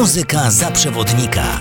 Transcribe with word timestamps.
Muzyka 0.00 0.50
za 0.50 0.70
przewodnika. 0.70 1.60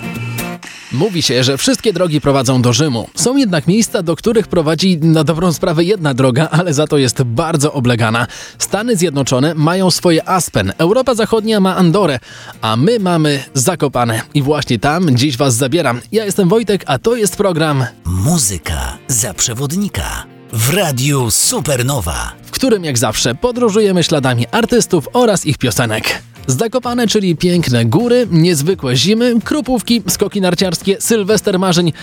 Mówi 0.91 1.21
się, 1.21 1.43
że 1.43 1.57
wszystkie 1.57 1.93
drogi 1.93 2.21
prowadzą 2.21 2.61
do 2.61 2.73
Rzymu. 2.73 3.09
Są 3.16 3.38
jednak 3.38 3.67
miejsca, 3.67 4.03
do 4.03 4.16
których 4.16 4.47
prowadzi 4.47 4.97
na 4.97 5.23
dobrą 5.23 5.53
sprawę 5.53 5.84
jedna 5.84 6.13
droga, 6.13 6.49
ale 6.52 6.73
za 6.73 6.88
to 6.88 6.97
jest 6.97 7.23
bardzo 7.23 7.73
oblegana. 7.73 8.27
Stany 8.57 8.95
Zjednoczone 8.95 9.55
mają 9.55 9.91
swoje 9.91 10.30
Aspen, 10.30 10.73
Europa 10.77 11.16
Zachodnia 11.16 11.59
ma 11.59 11.75
Andorę, 11.75 12.20
a 12.61 12.75
my 12.75 12.99
mamy 12.99 13.44
Zakopane. 13.53 14.21
I 14.33 14.41
właśnie 14.41 14.80
tam 14.80 15.16
dziś 15.17 15.38
Was 15.38 15.55
zabieram. 15.55 16.02
Ja 16.11 16.25
jestem 16.25 16.49
Wojtek, 16.49 16.83
a 16.85 16.99
to 16.99 17.16
jest 17.16 17.38
program 17.38 17.85
Muzyka 18.05 18.97
za 19.08 19.33
przewodnika 19.33 20.25
w 20.53 20.73
radiu 20.73 21.31
Supernowa, 21.31 22.31
w 22.45 22.52
którym 22.52 22.85
jak 22.85 22.97
zawsze 22.97 23.35
podróżujemy 23.35 24.03
śladami 24.03 24.47
artystów 24.52 25.08
oraz 25.14 25.45
ich 25.45 25.58
piosenek. 25.58 26.28
Zakopane, 26.50 27.08
czyli 27.08 27.36
piękne 27.36 27.86
góry, 27.86 28.28
niezwykłe 28.31 28.95
zimy, 28.95 29.33
krupówki, 29.44 30.03
skoki 30.08 30.42
narciarskie, 30.42 30.97
sylwester 31.00 31.59
marzeń 31.59 31.94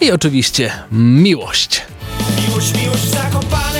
i 0.00 0.10
oczywiście 0.12 0.72
miłość. 0.92 1.82
Miłość, 2.48 2.74
miłość 2.82 3.04
zakopane 3.04 3.73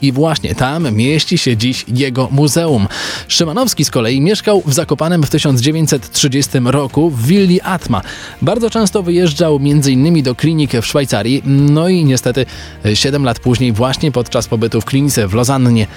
I 0.01 0.11
właśnie 0.11 0.55
tam 0.55 0.95
mieści 0.95 1.37
się 1.37 1.57
dziś 1.57 1.85
jego 1.87 2.27
muzeum. 2.31 2.87
Szymanowski 3.27 3.85
z 3.85 3.91
kolei 3.91 4.21
mieszkał 4.21 4.63
w 4.65 4.73
Zakopanem 4.73 5.23
w 5.23 5.29
1930 5.29 6.51
roku 6.65 7.09
w 7.09 7.25
willi 7.25 7.61
Atma. 7.61 8.01
Bardzo 8.41 8.69
często 8.69 9.03
wyjeżdżał 9.03 9.55
m.in. 9.55 10.23
do 10.23 10.35
klinik 10.35 10.71
w 10.73 10.85
Szwajcarii, 10.85 11.41
no 11.45 11.89
i 11.89 12.05
niestety 12.05 12.45
7 12.93 13.23
lat 13.23 13.39
później 13.39 13.71
właśnie 13.71 14.11
podczas 14.11 14.47
pobytu 14.47 14.81
w 14.81 14.85
klinice 14.85 15.27
w 15.27 15.33
Lozannie 15.33 15.87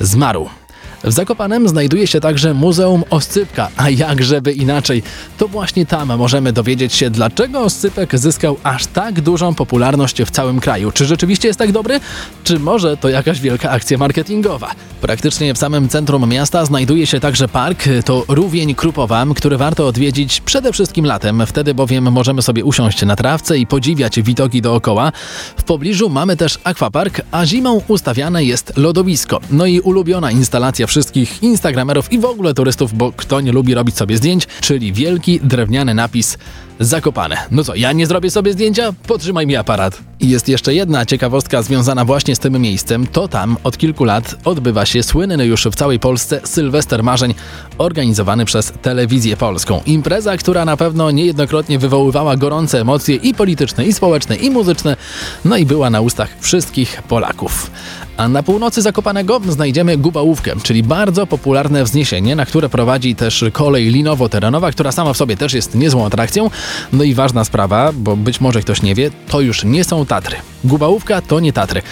zmarł. 0.00 0.59
W 1.04 1.12
Zakopanem 1.12 1.68
znajduje 1.68 2.06
się 2.06 2.20
także 2.20 2.54
Muzeum 2.54 3.04
Oscypka, 3.10 3.68
a 3.76 3.90
jakżeby 3.90 4.52
inaczej. 4.52 5.02
To 5.38 5.48
właśnie 5.48 5.86
tam 5.86 6.16
możemy 6.16 6.52
dowiedzieć 6.52 6.94
się, 6.94 7.10
dlaczego 7.10 7.60
oscypek 7.60 8.18
zyskał 8.18 8.56
aż 8.62 8.86
tak 8.86 9.20
dużą 9.20 9.54
popularność 9.54 10.22
w 10.22 10.30
całym 10.30 10.60
kraju. 10.60 10.92
Czy 10.92 11.04
rzeczywiście 11.04 11.48
jest 11.48 11.58
tak 11.58 11.72
dobry? 11.72 12.00
Czy 12.44 12.58
może 12.58 12.96
to 12.96 13.08
jakaś 13.08 13.40
wielka 13.40 13.70
akcja 13.70 13.98
marketingowa? 13.98 14.70
Praktycznie 15.00 15.54
w 15.54 15.58
samym 15.58 15.88
centrum 15.88 16.28
miasta 16.28 16.64
znajduje 16.64 17.06
się 17.06 17.20
także 17.20 17.48
park, 17.48 17.84
to 18.04 18.24
Rówień 18.28 18.74
Krupowa, 18.74 19.26
który 19.36 19.56
warto 19.56 19.86
odwiedzić 19.86 20.40
przede 20.40 20.72
wszystkim 20.72 21.06
latem, 21.06 21.42
wtedy 21.46 21.74
bowiem 21.74 22.12
możemy 22.12 22.42
sobie 22.42 22.64
usiąść 22.64 23.02
na 23.02 23.16
trawce 23.16 23.58
i 23.58 23.66
podziwiać 23.66 24.20
widoki 24.20 24.62
dookoła. 24.62 25.12
W 25.56 25.62
pobliżu 25.62 26.08
mamy 26.08 26.36
też 26.36 26.58
akwapark, 26.64 27.20
a 27.30 27.46
zimą 27.46 27.80
ustawiane 27.88 28.44
jest 28.44 28.72
lodowisko. 28.76 29.40
No 29.50 29.66
i 29.66 29.80
ulubiona 29.80 30.30
instalacja 30.30 30.86
wszystkich 30.90 31.42
instagramerów 31.42 32.12
i 32.12 32.18
w 32.18 32.24
ogóle 32.24 32.54
turystów, 32.54 32.94
bo 32.94 33.12
kto 33.12 33.40
nie 33.40 33.52
lubi 33.52 33.74
robić 33.74 33.96
sobie 33.96 34.16
zdjęć, 34.16 34.46
czyli 34.60 34.92
wielki 34.92 35.40
drewniany 35.40 35.94
napis 35.94 36.38
Zakopane. 36.80 37.36
No 37.50 37.64
co, 37.64 37.74
ja 37.74 37.92
nie 37.92 38.06
zrobię 38.06 38.30
sobie 38.30 38.52
zdjęcia? 38.52 38.92
Potrzymaj 39.06 39.46
mi 39.46 39.56
aparat. 39.56 40.00
I 40.20 40.28
jest 40.28 40.48
jeszcze 40.48 40.74
jedna 40.74 41.06
ciekawostka 41.06 41.62
związana 41.62 42.04
właśnie 42.04 42.36
z 42.36 42.38
tym 42.38 42.60
miejscem. 42.60 43.06
To 43.06 43.28
tam 43.28 43.56
od 43.64 43.78
kilku 43.78 44.04
lat 44.04 44.34
odbywa 44.44 44.86
się 44.86 45.02
słynny 45.02 45.46
już 45.46 45.64
w 45.64 45.74
całej 45.74 45.98
Polsce 45.98 46.40
Sylwester 46.44 47.02
Marzeń, 47.02 47.34
organizowany 47.78 48.44
przez 48.44 48.72
Telewizję 48.82 49.36
Polską. 49.36 49.80
Impreza, 49.86 50.36
która 50.36 50.64
na 50.64 50.76
pewno 50.76 51.10
niejednokrotnie 51.10 51.78
wywoływała 51.78 52.36
gorące 52.36 52.80
emocje 52.80 53.16
i 53.16 53.34
polityczne, 53.34 53.84
i 53.86 53.92
społeczne, 53.92 54.36
i 54.36 54.50
muzyczne, 54.50 54.96
no 55.44 55.56
i 55.56 55.66
była 55.66 55.90
na 55.90 56.00
ustach 56.00 56.30
wszystkich 56.40 57.02
Polaków. 57.02 57.70
A 58.16 58.28
na 58.28 58.42
północy 58.42 58.82
Zakopanego 58.82 59.40
znajdziemy 59.48 59.96
Gubałówkę, 59.96 60.52
czyli 60.62 60.82
bardzo 60.82 61.26
popularne 61.26 61.84
wzniesienie, 61.84 62.36
na 62.36 62.46
które 62.46 62.68
prowadzi 62.68 63.14
też 63.14 63.44
kolej 63.52 63.90
linowo-terenowa, 63.90 64.72
która 64.72 64.92
sama 64.92 65.12
w 65.12 65.16
sobie 65.16 65.36
też 65.36 65.52
jest 65.52 65.74
niezłą 65.74 66.06
atrakcją. 66.06 66.50
No 66.92 67.04
i 67.04 67.14
ważna 67.14 67.44
sprawa, 67.44 67.92
bo 67.92 68.16
być 68.16 68.40
może 68.40 68.60
ktoś 68.60 68.82
nie 68.82 68.94
wie, 68.94 69.10
to 69.28 69.40
już 69.40 69.64
nie 69.64 69.84
są 69.84 70.06
Tatry. 70.06 70.36
Gubałówka 70.64 71.22
to 71.22 71.40
nie 71.40 71.52
Tatry. 71.52 71.82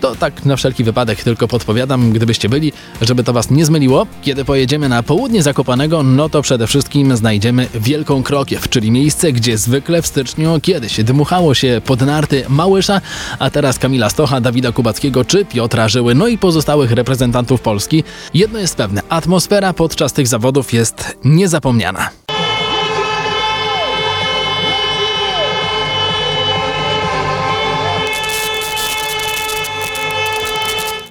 To 0.00 0.16
tak 0.16 0.44
na 0.44 0.56
wszelki 0.56 0.84
wypadek 0.84 1.22
tylko 1.22 1.48
podpowiadam, 1.48 2.12
gdybyście 2.12 2.48
byli, 2.48 2.72
żeby 3.00 3.24
to 3.24 3.32
was 3.32 3.50
nie 3.50 3.64
zmyliło. 3.64 4.06
Kiedy 4.22 4.44
pojedziemy 4.44 4.88
na 4.88 5.02
południe 5.02 5.42
Zakopanego, 5.42 6.02
no 6.02 6.28
to 6.28 6.42
przede 6.42 6.66
wszystkim 6.66 7.16
znajdziemy 7.16 7.66
Wielką 7.74 8.22
Krokiew, 8.22 8.68
czyli 8.68 8.90
miejsce, 8.90 9.32
gdzie 9.32 9.58
zwykle 9.58 10.02
w 10.02 10.06
styczniu 10.06 10.60
kiedyś 10.62 11.04
dmuchało 11.04 11.54
się 11.54 11.80
pod 11.84 12.00
narty 12.00 12.44
Małysza, 12.48 13.00
a 13.38 13.50
teraz 13.50 13.78
Kamila 13.78 14.10
Stocha, 14.10 14.40
Dawida 14.40 14.72
Kubackiego 14.72 15.24
czy 15.24 15.44
Piotra 15.44 15.88
Żyły, 15.88 16.14
no 16.14 16.26
i 16.26 16.38
pozostałych 16.38 16.92
reprezentantów 16.92 17.60
Polski. 17.60 18.04
Jedno 18.34 18.58
jest 18.58 18.76
pewne, 18.76 19.02
atmosfera 19.08 19.72
podczas 19.72 20.12
tych 20.12 20.26
zawodów 20.26 20.72
jest 20.72 21.18
niezapomniana. 21.24 22.27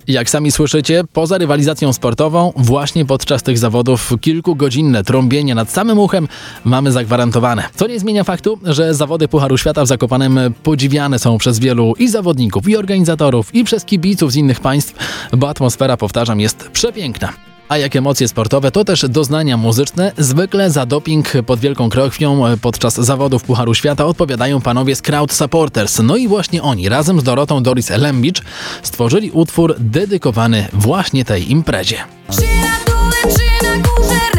Jak 0.07 0.29
sami 0.29 0.51
słyszycie, 0.51 1.03
poza 1.13 1.37
rywalizacją 1.37 1.93
sportową, 1.93 2.53
właśnie 2.55 3.05
podczas 3.05 3.43
tych 3.43 3.57
zawodów 3.57 4.13
kilkugodzinne 4.21 5.03
trąbienie 5.03 5.55
nad 5.55 5.71
samym 5.71 5.99
uchem 5.99 6.27
mamy 6.63 6.91
zagwarantowane. 6.91 7.63
Co 7.75 7.87
nie 7.87 7.99
zmienia 7.99 8.23
faktu, 8.23 8.59
że 8.63 8.93
zawody 8.93 9.27
Pucharu 9.27 9.57
Świata 9.57 9.83
w 9.83 9.87
Zakopanem 9.87 10.39
podziwiane 10.63 11.19
są 11.19 11.37
przez 11.37 11.59
wielu 11.59 11.93
i 11.99 12.07
zawodników, 12.07 12.69
i 12.69 12.77
organizatorów, 12.77 13.55
i 13.55 13.63
przez 13.63 13.85
kibiców 13.85 14.31
z 14.31 14.35
innych 14.35 14.59
państw, 14.59 14.93
bo 15.33 15.49
atmosfera, 15.49 15.97
powtarzam, 15.97 16.39
jest 16.39 16.69
przepiękna. 16.69 17.33
A 17.69 17.77
jak 17.77 17.95
emocje 17.95 18.27
sportowe, 18.27 18.71
to 18.71 18.85
też 18.85 19.05
doznania 19.09 19.57
muzyczne. 19.57 20.11
Zwykle 20.17 20.71
za 20.71 20.85
doping 20.85 21.33
pod 21.45 21.59
Wielką 21.59 21.89
Krokwią 21.89 22.43
podczas 22.61 22.95
zawodów 22.95 23.43
Pucharu 23.43 23.73
Świata 23.73 24.05
odpowiadają 24.05 24.61
panowie 24.61 24.95
z 24.95 25.01
Crowd 25.01 25.33
Supporters. 25.33 25.99
No 26.03 26.17
i 26.17 26.27
właśnie 26.27 26.63
oni 26.63 26.89
razem 26.89 27.19
z 27.19 27.23
Dorotą 27.23 27.63
Doris 27.63 27.89
Lembicz 27.89 28.41
stworzyli 28.83 29.31
utwór 29.31 29.75
dedykowany 29.79 30.67
właśnie 30.73 31.25
tej 31.25 31.51
imprezie. 31.51 31.97
Dole, 32.85 33.35
czy 33.35 33.65
na 33.65 33.75
górze, 33.77 34.36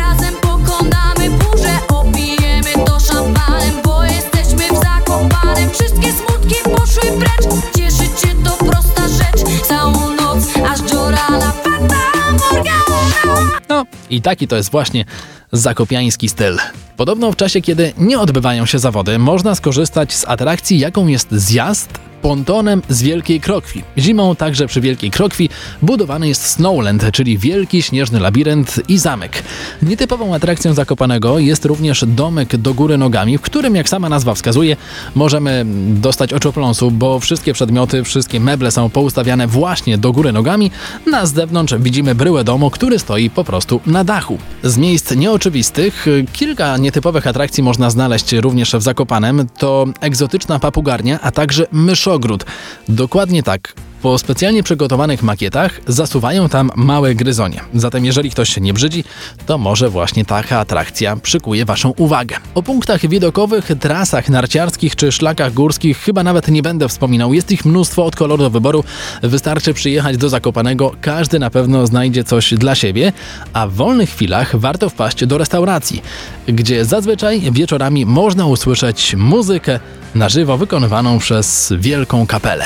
i 14.10 14.22
taki 14.22 14.48
to 14.48 14.56
jest 14.56 14.70
właśnie 14.70 15.04
zakopiański 15.52 16.28
styl. 16.28 16.58
Podobno 16.96 17.32
w 17.32 17.36
czasie, 17.36 17.60
kiedy 17.60 17.92
nie 17.98 18.20
odbywają 18.20 18.66
się 18.66 18.78
zawody, 18.78 19.18
można 19.18 19.54
skorzystać 19.54 20.14
z 20.14 20.24
atrakcji, 20.28 20.78
jaką 20.78 21.06
jest 21.06 21.32
zjazd 21.32 22.07
pontonem 22.22 22.82
z 22.88 23.02
Wielkiej 23.02 23.40
Krokwi. 23.40 23.82
Zimą 23.98 24.36
także 24.36 24.66
przy 24.66 24.80
Wielkiej 24.80 25.10
Krokwi 25.10 25.48
budowany 25.82 26.28
jest 26.28 26.46
Snowland, 26.46 27.04
czyli 27.12 27.38
wielki 27.38 27.82
śnieżny 27.82 28.20
labirynt 28.20 28.80
i 28.88 28.98
zamek. 28.98 29.42
Nietypową 29.82 30.34
atrakcją 30.34 30.74
Zakopanego 30.74 31.38
jest 31.38 31.64
również 31.64 32.04
domek 32.06 32.56
do 32.56 32.74
góry 32.74 32.98
nogami, 32.98 33.38
w 33.38 33.40
którym, 33.40 33.76
jak 33.76 33.88
sama 33.88 34.08
nazwa 34.08 34.34
wskazuje, 34.34 34.76
możemy 35.14 35.64
dostać 35.88 36.32
oczopląsu, 36.32 36.90
bo 36.90 37.20
wszystkie 37.20 37.52
przedmioty, 37.52 38.04
wszystkie 38.04 38.40
meble 38.40 38.70
są 38.70 38.90
poustawiane 38.90 39.46
właśnie 39.46 39.98
do 39.98 40.12
góry 40.12 40.32
nogami. 40.32 40.70
Na 41.06 41.26
zewnątrz 41.26 41.74
widzimy 41.78 42.14
bryłę 42.14 42.44
domu, 42.44 42.70
który 42.70 42.98
stoi 42.98 43.30
po 43.30 43.44
prostu 43.44 43.80
na 43.86 44.04
dachu. 44.04 44.38
Z 44.62 44.76
miejsc 44.76 45.16
nieoczywistych 45.16 46.06
kilka 46.32 46.76
nietypowych 46.76 47.26
atrakcji 47.26 47.62
można 47.62 47.90
znaleźć 47.90 48.32
również 48.32 48.72
w 48.72 48.82
Zakopanem. 48.82 49.46
To 49.58 49.86
egzotyczna 50.00 50.58
papugarnia, 50.58 51.20
a 51.20 51.30
także 51.30 51.66
myszogród. 52.08 52.44
Dokładnie 52.88 53.42
tak. 53.42 53.74
Po 54.02 54.18
specjalnie 54.18 54.62
przygotowanych 54.62 55.22
makietach 55.22 55.80
zasuwają 55.86 56.48
tam 56.48 56.70
małe 56.76 57.14
gryzonie. 57.14 57.60
Zatem 57.74 58.04
jeżeli 58.04 58.30
ktoś 58.30 58.48
się 58.48 58.60
nie 58.60 58.74
brzydzi, 58.74 59.04
to 59.46 59.58
może 59.58 59.90
właśnie 59.90 60.24
taka 60.24 60.58
atrakcja 60.58 61.16
przykuje 61.16 61.64
Waszą 61.64 61.90
uwagę. 61.96 62.36
O 62.54 62.62
punktach 62.62 63.08
widokowych, 63.08 63.70
trasach 63.80 64.28
narciarskich 64.28 64.96
czy 64.96 65.12
szlakach 65.12 65.52
górskich 65.52 65.98
chyba 65.98 66.22
nawet 66.22 66.48
nie 66.48 66.62
będę 66.62 66.88
wspominał. 66.88 67.34
Jest 67.34 67.50
ich 67.50 67.64
mnóstwo 67.64 68.04
od 68.04 68.16
koloru 68.16 68.42
do 68.42 68.50
wyboru. 68.50 68.84
Wystarczy 69.22 69.74
przyjechać 69.74 70.16
do 70.16 70.28
Zakopanego, 70.28 70.92
każdy 71.00 71.38
na 71.38 71.50
pewno 71.50 71.86
znajdzie 71.86 72.24
coś 72.24 72.54
dla 72.54 72.74
siebie, 72.74 73.12
a 73.52 73.66
w 73.66 73.72
wolnych 73.72 74.10
chwilach 74.10 74.56
warto 74.56 74.90
wpaść 74.90 75.26
do 75.26 75.38
restauracji, 75.38 76.02
gdzie 76.46 76.84
zazwyczaj 76.84 77.40
wieczorami 77.52 78.06
można 78.06 78.46
usłyszeć 78.46 79.14
muzykę 79.14 79.80
na 80.14 80.28
żywo 80.28 80.58
wykonywaną 80.58 81.18
przez 81.18 81.72
wielką 81.78 82.26
kapelę. 82.26 82.64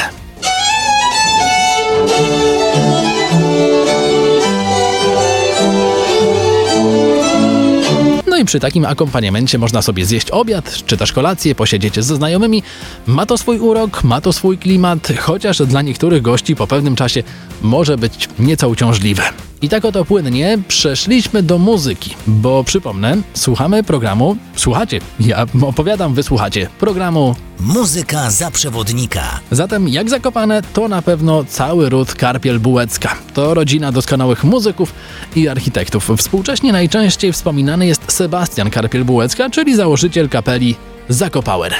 No 8.26 8.38
i 8.38 8.44
przy 8.44 8.60
takim 8.60 8.84
akompaniamencie 8.84 9.58
można 9.58 9.82
sobie 9.82 10.04
zjeść 10.04 10.30
obiad, 10.30 10.76
czy 10.86 10.96
też 10.96 11.12
kolację, 11.12 11.54
posiedzieć 11.54 11.94
ze 11.94 12.14
znajomymi. 12.16 12.62
Ma 13.06 13.26
to 13.26 13.38
swój 13.38 13.58
urok, 13.58 14.04
ma 14.04 14.20
to 14.20 14.32
swój 14.32 14.58
klimat, 14.58 15.08
chociaż 15.20 15.58
dla 15.58 15.82
niektórych 15.82 16.22
gości 16.22 16.56
po 16.56 16.66
pewnym 16.66 16.96
czasie 16.96 17.22
może 17.62 17.98
być 17.98 18.28
nieco 18.38 18.68
uciążliwe. 18.68 19.22
I 19.62 19.68
tak 19.68 19.84
oto 19.84 20.04
płynnie 20.04 20.58
przeszliśmy 20.68 21.42
do 21.42 21.58
muzyki, 21.58 22.14
bo 22.26 22.64
przypomnę, 22.64 23.16
słuchamy 23.34 23.82
programu, 23.82 24.36
słuchacie, 24.56 25.00
ja 25.20 25.46
opowiadam, 25.62 26.14
wysłuchacie 26.14 26.68
programu 26.78 27.36
Muzyka 27.60 28.30
za 28.30 28.50
przewodnika. 28.50 29.40
Zatem 29.50 29.88
jak 29.88 30.10
zakopane, 30.10 30.62
to 30.72 30.88
na 30.88 31.02
pewno 31.02 31.44
cały 31.44 31.88
ród 31.88 32.08
Karpiel-Bułecka. 32.08 33.08
To 33.34 33.54
rodzina 33.54 33.92
doskonałych 33.92 34.44
muzyków 34.44 34.94
i 35.36 35.48
architektów. 35.48 36.10
Współcześnie 36.16 36.72
najczęściej 36.72 37.32
wspominany 37.32 37.86
jest 37.86 38.12
Sebastian 38.12 38.70
Karpiel-Bułecka, 38.70 39.50
czyli 39.50 39.76
założyciel 39.76 40.28
kapeli 40.28 40.76
Zakopower. 41.08 41.74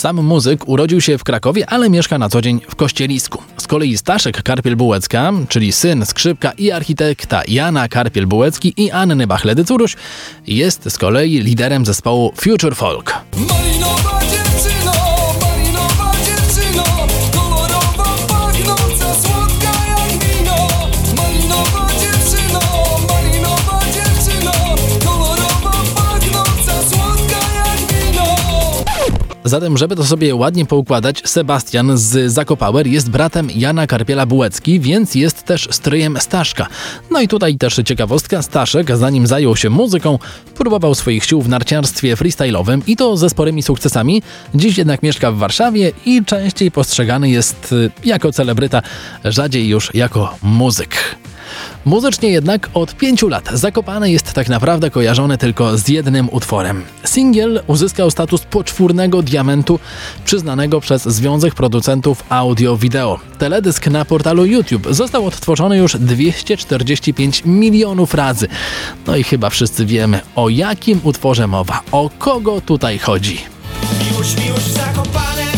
Sam 0.00 0.16
muzyk 0.16 0.68
urodził 0.68 1.00
się 1.00 1.18
w 1.18 1.24
Krakowie, 1.24 1.70
ale 1.70 1.90
mieszka 1.90 2.18
na 2.18 2.28
co 2.28 2.40
dzień 2.40 2.60
w 2.68 2.76
Kościelisku. 2.76 3.42
Z 3.56 3.66
kolei 3.66 3.98
Staszek 3.98 4.42
Karpiel-Bułecka, 4.42 5.46
czyli 5.48 5.72
syn 5.72 6.06
skrzypka 6.06 6.52
i 6.52 6.70
architekta 6.70 7.42
Jana 7.48 7.88
Karpiel-Bułecki 7.88 8.72
i 8.76 8.90
Anny 8.90 9.26
Bachledy-Curuś, 9.26 9.96
jest 10.46 10.90
z 10.90 10.98
kolei 10.98 11.40
liderem 11.40 11.86
zespołu 11.86 12.32
Future 12.36 12.76
Folk. 12.76 13.14
Zatem, 29.50 29.78
żeby 29.78 29.96
to 29.96 30.04
sobie 30.04 30.34
ładnie 30.34 30.66
poukładać, 30.66 31.22
Sebastian 31.24 31.98
z 31.98 32.32
Zakopower 32.32 32.86
jest 32.86 33.10
bratem 33.10 33.48
Jana 33.54 33.86
Karpiela-Bułecki, 33.86 34.80
więc 34.80 35.14
jest 35.14 35.42
też 35.42 35.68
stryjem 35.70 36.16
Staszka. 36.20 36.66
No 37.10 37.20
i 37.20 37.28
tutaj 37.28 37.56
też 37.56 37.80
ciekawostka, 37.84 38.42
Staszek, 38.42 38.96
zanim 38.96 39.26
zajął 39.26 39.56
się 39.56 39.70
muzyką, 39.70 40.18
próbował 40.54 40.94
swoich 40.94 41.24
sił 41.24 41.42
w 41.42 41.48
narciarstwie 41.48 42.16
freestyle'owym 42.16 42.80
i 42.86 42.96
to 42.96 43.16
ze 43.16 43.30
sporymi 43.30 43.62
sukcesami. 43.62 44.22
Dziś 44.54 44.78
jednak 44.78 45.02
mieszka 45.02 45.32
w 45.32 45.36
Warszawie 45.36 45.92
i 46.06 46.24
częściej 46.24 46.70
postrzegany 46.70 47.30
jest 47.30 47.72
y, 47.72 47.90
jako 48.04 48.32
celebryta, 48.32 48.82
rzadziej 49.24 49.68
już 49.68 49.94
jako 49.94 50.34
muzyk. 50.42 51.16
Muzycznie 51.84 52.28
jednak 52.28 52.70
od 52.74 52.94
pięciu 52.94 53.28
lat 53.28 53.48
Zakopane 53.52 54.10
jest 54.10 54.32
tak 54.32 54.48
naprawdę 54.48 54.90
kojarzone 54.90 55.38
tylko 55.38 55.78
z 55.78 55.88
jednym 55.88 56.28
utworem. 56.32 56.82
Singiel 57.04 57.62
uzyskał 57.66 58.10
status 58.10 58.40
poczwórnego 58.40 59.22
diamentu 59.22 59.78
przyznanego 60.24 60.80
przez 60.80 61.02
Związek 61.02 61.54
Producentów 61.54 62.24
Audio-Wideo. 62.28 63.18
Teledysk 63.38 63.86
na 63.86 64.04
portalu 64.04 64.46
YouTube 64.46 64.86
został 64.90 65.26
odtworzony 65.26 65.76
już 65.76 65.96
245 65.96 67.42
milionów 67.44 68.14
razy. 68.14 68.48
No 69.06 69.16
i 69.16 69.24
chyba 69.24 69.50
wszyscy 69.50 69.86
wiemy, 69.86 70.20
o 70.36 70.48
jakim 70.48 71.00
utworze 71.02 71.46
mowa, 71.46 71.82
o 71.92 72.10
kogo 72.18 72.60
tutaj 72.60 72.98
chodzi. 72.98 73.40
Miłość, 74.10 74.36
miłość 74.44 74.66
Zakopane 74.66 75.49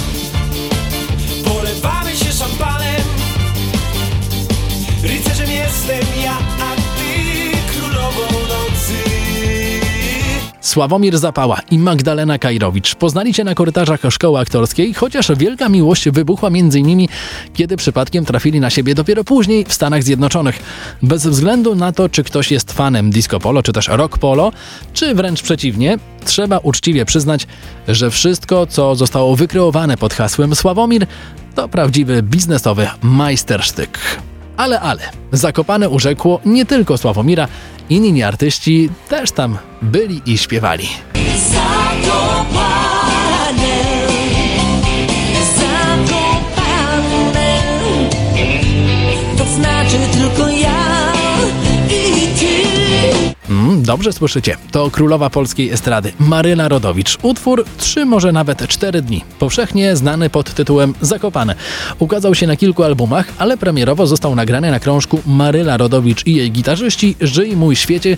Sławomir 10.72 11.18
Zapała 11.18 11.60
i 11.70 11.78
Magdalena 11.78 12.38
Kajrowicz 12.38 12.94
poznali 12.94 13.34
się 13.34 13.44
na 13.44 13.54
korytarzach 13.54 14.00
szkoły 14.10 14.40
aktorskiej, 14.40 14.94
chociaż 14.94 15.30
wielka 15.36 15.68
miłość 15.68 16.08
wybuchła 16.08 16.50
między 16.50 16.82
nimi, 16.82 17.08
kiedy 17.54 17.76
przypadkiem 17.76 18.24
trafili 18.24 18.60
na 18.60 18.70
siebie 18.70 18.94
dopiero 18.94 19.24
później 19.24 19.64
w 19.64 19.72
Stanach 19.72 20.02
Zjednoczonych. 20.02 20.62
Bez 21.02 21.26
względu 21.26 21.74
na 21.74 21.92
to, 21.92 22.08
czy 22.08 22.24
ktoś 22.24 22.50
jest 22.50 22.72
fanem 22.72 23.10
disco 23.10 23.40
polo, 23.40 23.62
czy 23.62 23.72
też 23.72 23.88
rock 23.88 24.18
polo, 24.18 24.52
czy 24.92 25.14
wręcz 25.14 25.42
przeciwnie, 25.42 25.98
trzeba 26.24 26.58
uczciwie 26.58 27.04
przyznać, 27.04 27.46
że 27.88 28.10
wszystko, 28.10 28.66
co 28.66 28.94
zostało 28.94 29.36
wykreowane 29.36 29.96
pod 29.96 30.14
hasłem 30.14 30.54
Sławomir, 30.54 31.06
to 31.54 31.68
prawdziwy 31.68 32.22
biznesowy 32.22 32.88
majstersztyk. 33.02 33.98
Ale, 34.56 34.80
ale, 34.80 35.02
Zakopane 35.32 35.88
urzekło 35.88 36.40
nie 36.44 36.66
tylko 36.66 36.98
Sławomira, 36.98 37.48
inni 37.96 38.22
artyści 38.22 38.90
też 39.08 39.32
tam 39.32 39.58
byli 39.82 40.22
i 40.26 40.38
śpiewali. 40.38 40.88
Dobrze 53.92 54.12
słyszycie, 54.12 54.56
to 54.70 54.90
królowa 54.90 55.30
polskiej 55.30 55.70
estrady, 55.70 56.12
Maryla 56.18 56.68
Rodowicz. 56.68 57.18
Utwór 57.22 57.64
trzy, 57.78 58.04
może 58.04 58.32
nawet 58.32 58.68
cztery 58.68 59.02
dni. 59.02 59.24
Powszechnie 59.38 59.96
znany 59.96 60.30
pod 60.30 60.54
tytułem 60.54 60.94
Zakopane. 61.00 61.54
Ukazał 61.98 62.34
się 62.34 62.46
na 62.46 62.56
kilku 62.56 62.82
albumach, 62.82 63.26
ale 63.38 63.56
premierowo 63.56 64.06
został 64.06 64.34
nagrany 64.34 64.70
na 64.70 64.80
krążku 64.80 65.20
Maryla 65.26 65.76
Rodowicz 65.76 66.26
i 66.26 66.34
jej 66.34 66.52
gitarzyści 66.52 67.16
Żyj 67.20 67.56
mój 67.56 67.76
świecie 67.76 68.16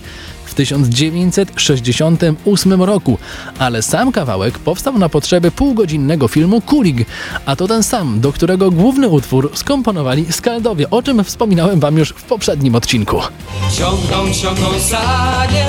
1968 0.55 2.83
roku, 2.83 3.17
ale 3.59 3.81
sam 3.81 4.11
kawałek 4.11 4.59
powstał 4.59 4.97
na 4.97 5.09
potrzeby 5.09 5.51
półgodzinnego 5.51 6.27
filmu 6.27 6.61
Kulig, 6.61 7.07
a 7.45 7.55
to 7.55 7.67
ten 7.67 7.83
sam, 7.83 8.19
do 8.19 8.33
którego 8.33 8.71
główny 8.71 9.09
utwór 9.09 9.51
skomponowali 9.53 10.33
Skaldowie, 10.33 10.89
o 10.89 11.03
czym 11.03 11.23
wspominałem 11.23 11.79
wam 11.79 11.97
już 11.97 12.09
w 12.09 12.23
poprzednim 12.23 12.75
odcinku. 12.75 13.21
Ciągną, 13.77 14.33
ciągną 14.33 14.79
sanie 14.79 15.67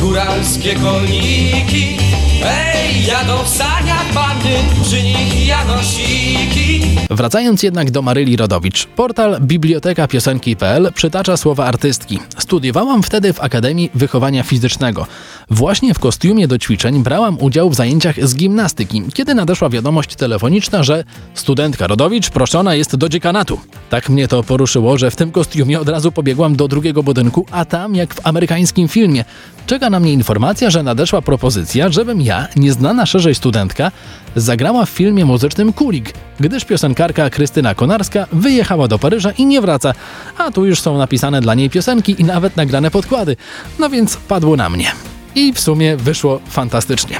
Góralskie 0.00 0.74
koniki 0.74 1.96
Ej, 2.44 3.06
jadą 3.06 3.44
w 3.44 3.48
saniach 3.48 4.12
panny 4.14 4.56
Przy 4.84 5.02
nich 5.02 5.46
janosiki 5.46 6.80
Wracając 7.10 7.62
jednak 7.62 7.90
do 7.90 8.02
Maryli 8.02 8.36
Rodowicz, 8.36 8.86
portal 8.86 9.40
Biblioteka 9.40 10.08
Piosenki.pl 10.08 10.92
przytacza 10.94 11.36
słowa 11.36 11.64
artystki. 11.64 12.18
Studiowałam 12.38 13.02
wtedy 13.02 13.32
w 13.32 13.40
Akademii 13.40 13.90
Wychowania 13.94 14.42
Fizycznego. 14.42 15.06
Właśnie 15.50 15.94
w 15.94 15.98
kostiumie 15.98 16.48
do 16.48 16.58
ćwiczeń 16.58 17.02
brałam 17.02 17.36
udział 17.40 17.70
w 17.70 17.74
zajęciach 17.74 18.28
z 18.28 18.34
gimnastyki, 18.34 19.02
kiedy 19.14 19.34
nadeszła 19.34 19.68
wiadomość 19.68 20.14
telefoniczna, 20.14 20.82
że 20.82 21.04
studentka 21.34 21.86
Rodowicz 21.86 22.30
proszona 22.30 22.74
jest 22.74 22.96
do 22.96 23.08
dziekanatu. 23.08 23.60
Tak 23.90 24.08
mnie 24.08 24.28
to 24.28 24.42
poruszyło, 24.42 24.98
że 24.98 25.10
w 25.10 25.16
tym 25.16 25.32
kostiumie 25.32 25.80
od 25.80 25.88
razu 25.88 26.12
pobiegłam 26.12 26.56
do 26.56 26.68
drugiego 26.68 27.02
budynku, 27.02 27.46
a 27.50 27.64
tam, 27.64 27.94
jak 27.94 28.14
w 28.14 28.26
amerykańskim 28.26 28.88
filmie, 28.88 29.24
czeka 29.66 29.90
na 29.90 30.00
mnie 30.00 30.12
informacja, 30.12 30.70
że 30.70 30.82
nadeszła 30.82 31.22
propozycja, 31.22 31.90
żebym 31.90 32.20
ja, 32.20 32.48
nieznana 32.56 33.06
szerzej 33.06 33.34
studentka, 33.34 33.92
zagrała 34.36 34.86
w 34.86 34.90
filmie 34.90 35.24
muzycznym 35.24 35.72
Kulik, 35.72 36.14
gdyż 36.40 36.64
piosenkarka 36.64 37.30
Krystyna 37.30 37.74
Konarska 37.74 38.26
wyjechała 38.32 38.88
do 38.88 38.98
Paryża 38.98 39.30
i 39.30 39.46
nie 39.46 39.60
wraca, 39.60 39.94
a 40.38 40.50
tu 40.50 40.66
już 40.66 40.80
są 40.80 40.98
napisane 40.98 41.40
dla 41.40 41.54
niej 41.54 41.70
piosenki 41.70 42.20
i 42.20 42.24
nawet 42.24 42.56
nagrane 42.56 42.90
podkłady. 42.90 43.36
No 43.78 43.90
więc 43.90 44.16
padło 44.16 44.56
na 44.56 44.70
mnie. 44.70 44.92
I 45.34 45.52
w 45.52 45.60
sumie 45.60 45.96
wyszło 45.96 46.40
fantastycznie. 46.48 47.16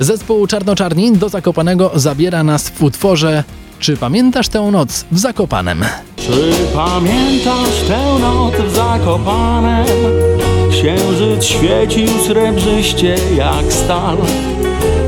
Zespół 0.00 0.46
Czarnoczarni 0.46 1.12
do 1.12 1.28
Zakopanego 1.28 1.90
zabiera 1.94 2.44
nas 2.44 2.68
w 2.68 2.82
utworze 2.82 3.44
Czy 3.78 3.96
pamiętasz 3.96 4.48
tę 4.48 4.60
noc 4.60 5.04
w 5.12 5.18
Zakopanem? 5.18 5.84
Czy 6.16 6.52
pamiętasz 6.74 7.80
tę 7.88 8.18
noc 8.20 8.54
w 8.54 8.74
Zakopanem? 8.74 10.33
Księżyc 10.74 11.44
świecił 11.44 12.08
srebrzyście 12.26 13.16
jak 13.36 13.72
stal. 13.72 14.16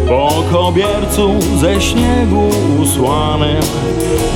Po 0.09 0.45
kobiercu 0.53 1.31
ze 1.61 1.81
śniegu 1.81 2.49
usłanym 2.83 3.63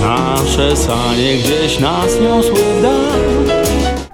Nasze 0.01 0.77
sanie 0.77 1.37
gdzieś 1.37 1.81
nas 1.81 2.21
niosły 2.21 2.55
w 2.79 2.83
dal 2.83 3.30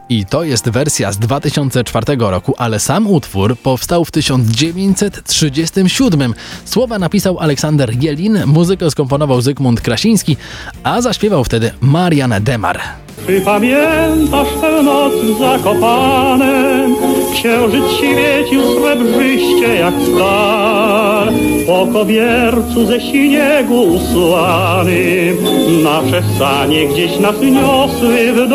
I 0.08 0.26
to 0.26 0.44
jest 0.44 0.68
wersja 0.68 1.12
z 1.12 1.18
2004 1.18 2.16
roku, 2.18 2.54
ale 2.58 2.80
sam 2.80 3.06
utwór 3.06 3.56
powstał 3.56 4.04
w 4.04 4.10
1937. 4.10 6.34
Słowa 6.64 6.98
napisał 6.98 7.38
Aleksander 7.38 8.04
Jelin, 8.04 8.38
muzykę 8.46 8.90
skomponował 8.90 9.40
Zygmunt 9.40 9.80
Krasiński, 9.80 10.36
a 10.82 11.02
zaśpiewał 11.02 11.44
wtedy 11.44 11.72
Marian 11.80 12.34
Demar. 12.40 12.80
Czy 13.26 13.40
pamiętasz 13.40 14.48
tę 14.60 14.82
noc 14.82 15.12
Zakopanem? 15.38 16.96
Księżyc 17.34 17.84
świecił 17.96 18.62
srebrzyście 18.80 19.74
jak 19.74 19.94
stal 20.14 21.32
Po 21.66 21.86
kobiercu 21.92 22.86
ze 22.86 23.00
śniegu 23.00 23.82
usłanym 23.82 25.36
Nasze 25.82 26.22
sanie 26.38 26.88
gdzieś 26.88 27.18
nas 27.18 27.40
niosły 27.40 28.32
w 28.32 28.48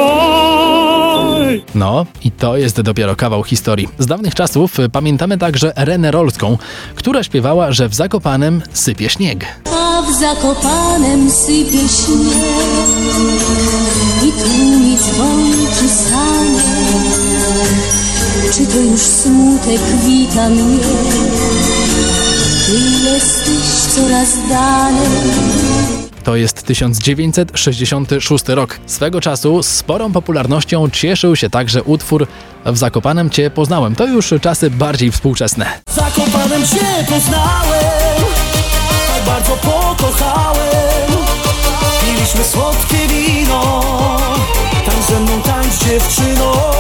No, 1.76 2.06
i 2.24 2.32
to 2.32 2.58
jest 2.58 2.82
dopiero 2.82 3.16
kawał 3.16 3.44
historii. 3.44 3.88
Z 4.00 4.06
dawnych 4.06 4.36
czasów 4.36 4.80
y, 4.80 4.90
pamiętamy 4.90 5.38
także 5.38 5.74
Renę 5.76 6.12
Rolską, 6.12 6.58
która 6.96 7.24
śpiewała, 7.24 7.72
że 7.72 7.90
w 7.90 7.96
Zakopanem 7.96 8.62
sypie 8.74 9.10
śnieg. 9.10 9.46
A 9.72 10.02
w 10.02 10.20
Zakopanem 10.20 11.32
sypie 11.32 11.80
śnieg 11.90 12.62
I 14.24 14.32
tłumi 14.32 14.98
dzwonczy 14.98 15.90
sanie 15.90 16.62
Czy 18.54 18.68
to 18.68 18.78
już 18.78 19.02
smutek 19.02 19.82
wita 20.06 20.50
mnie 20.50 20.78
Ty 22.66 23.10
jesteś 23.12 23.66
coraz 23.96 24.50
dalej 24.50 26.01
To 26.24 26.36
jest 26.36 26.64
1966 26.64 28.48
rok. 28.48 28.80
Swego 28.86 29.22
czasu 29.22 29.64
sporą 29.64 30.12
popularnością 30.12 30.90
cieszył 30.90 31.36
się 31.36 31.50
także 31.50 31.84
utwór 31.84 32.28
W 32.66 32.78
Zakopanem 32.78 33.30
Cię 33.30 33.50
poznałem. 33.50 33.96
To 33.96 34.06
już 34.06 34.34
czasy 34.42 34.70
bardziej 34.70 35.12
współczesne. 35.12 35.66
Zakopanem 35.96 36.68
cię 36.68 37.06
poznałem 37.10 37.84
Tak 39.08 39.24
bardzo 39.26 39.56
pokochałem 39.56 41.08
Piliśmy 42.02 42.44
słodkie 42.44 43.08
wino 43.08 43.82
Tańcz 44.86 45.06
ze 45.06 45.20
mną, 45.20 45.42
tańcz 45.42 45.84
dziewczyno 45.86 46.72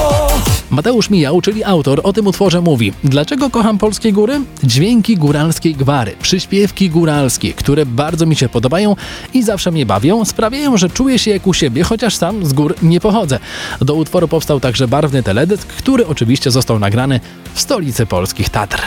Mateusz 0.72 1.10
Mijał, 1.10 1.42
czyli 1.42 1.64
autor, 1.64 2.02
o 2.04 2.14
tym 2.14 2.28
utworze 2.28 2.62
mówi 2.62 2.94
Dlaczego 3.04 3.50
kocham 3.50 3.78
polskie 3.78 4.14
góry? 4.14 4.42
Dźwięki 4.64 5.18
góralskiej 5.18 5.76
gwary, 5.76 6.16
przyśpiewki 6.22 6.90
góralskie, 6.90 7.54
które 7.54 7.86
bardzo 7.86 8.26
mi 8.26 8.36
się 8.36 8.50
podobają 8.50 8.96
i 9.34 9.44
zawsze 9.44 9.72
mnie 9.72 9.86
bawią, 9.86 10.26
sprawiają, 10.26 10.78
że 10.78 10.90
czuję 10.90 11.20
się 11.20 11.32
jak 11.32 11.48
u 11.48 11.54
siebie, 11.54 11.84
chociaż 11.84 12.16
sam 12.16 12.46
z 12.46 12.54
gór 12.54 12.76
nie 12.82 13.00
pochodzę. 13.00 13.40
Do 13.82 13.94
utworu 13.94 14.28
powstał 14.28 14.60
także 14.60 14.88
barwny 14.88 15.24
teledysk, 15.24 15.68
który 15.68 16.08
oczywiście 16.08 16.52
został 16.52 16.80
nagrany 16.80 17.20
w 17.54 17.62
stolicy 17.62 18.06
polskich 18.06 18.50
Tatr. 18.50 18.82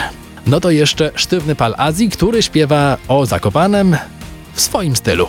No 0.46 0.60
to 0.60 0.70
jeszcze 0.70 1.10
Sztywny 1.14 1.54
Pal 1.54 1.74
Azji, 1.78 2.10
który 2.10 2.42
śpiewa 2.42 2.96
o 3.08 3.26
Zakopanem 3.26 3.96
w 4.54 4.60
swoim 4.60 4.96
stylu. 4.96 5.26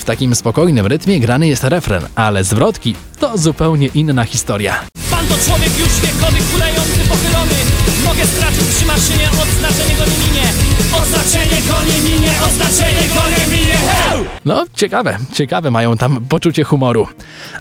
W 0.00 0.04
takim 0.04 0.34
spokojnym 0.34 0.86
rytmie 0.86 1.20
grany 1.20 1.48
jest 1.48 1.64
refren, 1.64 2.02
ale 2.14 2.44
zwrotki 2.44 2.94
to 3.20 3.38
zupełnie 3.38 3.86
inna 3.86 4.24
historia. 4.24 4.80
Pan 5.10 5.26
to 5.26 5.34
człowiek 5.44 5.78
już 5.78 6.00
wiekowy, 6.00 6.38
kulejący, 6.52 7.00
pochylony 7.08 7.54
Mogę 8.04 8.26
stracić 8.26 8.64
przy 8.76 8.86
maszynie, 8.86 9.28
odznaczenie 9.42 9.94
go 9.98 10.04
nie 10.04 10.18
minie 10.26 10.49
Oznaczenie 11.02 11.62
go 11.68 11.74
nie 11.92 12.10
minie, 12.10 12.30
oznaczenie 12.46 13.08
go 13.08 13.20
nie 13.30 13.56
minie 13.56 13.74
Heu! 13.74 14.24
No, 14.44 14.64
ciekawe, 14.74 15.18
ciekawe 15.32 15.70
mają 15.70 15.96
tam 15.96 16.20
poczucie 16.28 16.64
humoru. 16.64 17.06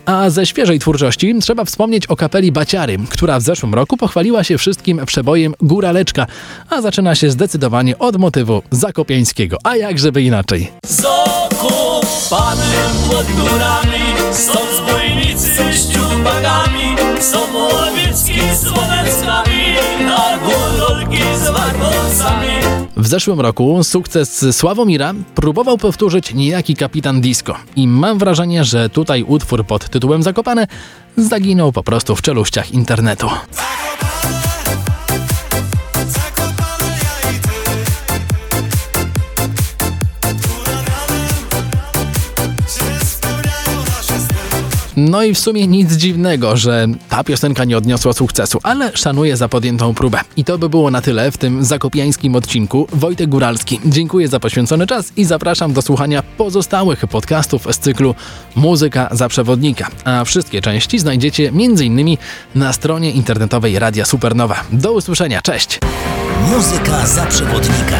A 0.06 0.30
ze 0.30 0.46
świeżej 0.46 0.80
twórczości 0.80 1.36
trzeba 1.42 1.66
wspomnieć 1.66 2.08
o 2.08 2.16
kapeli 2.16 2.52
Baciary, 2.52 2.98
która 3.10 3.40
w 3.40 3.44
zeszłym 3.44 3.74
roku 3.74 3.98
pochwaliła 3.98 4.44
się 4.44 4.58
wszystkim 4.58 5.02
przebojem 5.06 5.54
Góraleczka, 5.62 6.26
a 6.70 6.82
zaczyna 6.82 7.16
się 7.16 7.32
zdecydowanie 7.32 8.00
od 8.00 8.18
motywu 8.18 8.64
zakopiańskiego, 8.72 9.58
a 9.64 9.76
jak 9.76 10.00
żeby 10.00 10.22
inaczej. 10.22 10.72
Zakopanym 10.86 12.70
pod 13.10 13.26
górami 13.26 14.04
Są 14.34 14.60
zbójnicy 14.78 15.74
z 15.74 15.94
ciubagami 15.94 16.96
Są 17.20 17.40
łowiecki 17.54 18.40
z 18.56 18.62
Słoweckami 18.62 19.76
A 20.18 20.38
górolki 20.38 21.24
z 21.44 21.50
Wargosami 21.50 22.50
W 22.98 23.08
zeszłym 23.08 23.29
roku 23.38 23.84
sukces 23.84 24.46
Sławomira 24.52 25.14
próbował 25.36 25.78
powtórzyć 25.78 26.34
niejaki 26.34 26.76
kapitan 26.76 27.22
disco 27.22 27.56
i 27.76 27.88
mam 27.88 28.18
wrażenie, 28.18 28.64
że 28.64 28.90
tutaj 28.90 29.24
utwór 29.24 29.66
pod 29.66 29.90
tytułem 29.90 30.24
Zakopane 30.24 30.68
zaginął 31.18 31.72
po 31.72 31.84
prostu 31.84 32.16
w 32.16 32.22
czeluściach 32.22 32.72
internetu. 32.72 33.30
No 45.08 45.24
i 45.24 45.34
w 45.34 45.40
sumie 45.40 45.68
nic 45.68 45.94
dziwnego, 45.94 46.58
że 46.58 46.88
ta 47.10 47.24
piosenka 47.24 47.66
nie 47.66 47.78
odniosła 47.78 48.14
sukcesu, 48.14 48.60
ale 48.64 48.98
szanuję 48.98 49.38
za 49.38 49.50
podjętą 49.50 49.94
próbę. 49.94 50.20
I 50.38 50.44
to 50.44 50.58
by 50.58 50.70
było 50.70 50.92
na 50.92 51.02
tyle 51.02 51.32
w 51.32 51.38
tym 51.38 51.66
zakopiańskim 51.66 52.36
odcinku. 52.36 52.88
Wojtek 52.94 53.30
Góralski, 53.30 53.80
dziękuję 53.86 54.28
za 54.28 54.40
poświęcony 54.40 54.88
czas 54.88 55.14
i 55.18 55.26
zapraszam 55.26 55.74
do 55.74 55.82
słuchania 55.82 56.24
pozostałych 56.24 57.08
podcastów 57.08 57.68
z 57.72 57.80
cyklu 57.80 58.16
Muzyka 58.56 59.10
za 59.12 59.28
przewodnika. 59.28 59.88
A 60.06 60.24
wszystkie 60.24 60.62
części 60.62 61.00
znajdziecie 61.00 61.48
m.in. 61.48 62.18
na 62.56 62.74
stronie 62.74 63.12
internetowej 63.12 63.80
Radia 63.80 64.06
Supernowa. 64.06 64.64
Do 64.72 64.94
usłyszenia, 64.94 65.42
cześć! 65.42 65.80
Muzyka 66.52 67.08
za 67.08 67.26
przewodnika. 67.26 68.00